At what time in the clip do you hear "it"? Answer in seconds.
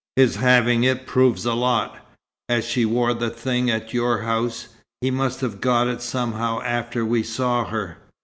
0.83-1.05, 5.87-6.01